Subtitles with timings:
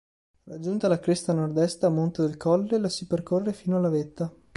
[0.45, 4.33] Raggiunta la cresta nord-est a monte del colle la si percorre fino alla vetta.